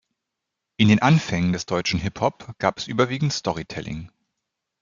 In 0.77 0.87
den 0.87 0.99
Anfängen 1.03 1.53
des 1.53 1.67
deutschen 1.67 1.99
Hip-Hop 1.99 2.55
gab 2.57 2.79
es 2.79 2.87
überwiegend 2.87 3.31
Storytelling. 3.33 4.09